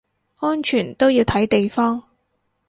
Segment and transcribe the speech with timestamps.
[0.39, 2.01] 安全都要睇地方